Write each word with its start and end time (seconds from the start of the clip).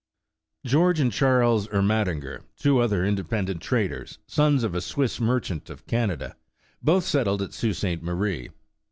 George 0.65 0.99
and 0.99 1.11
Charles 1.11 1.67
Ermatinger, 1.67 2.41
two 2.57 2.79
other 2.79 3.05
inde 3.05 3.29
pendent 3.29 3.61
traders, 3.61 4.17
sons 4.25 4.63
of 4.63 4.73
a 4.73 4.81
Swiss 4.81 5.19
merchant 5.19 5.69
of 5.69 5.85
Canada, 5.85 6.35
both 6.81 7.03
settled 7.03 7.43
at 7.43 7.53
Sault 7.53 7.75
Sainte 7.75 8.01
Marie. 8.01 8.49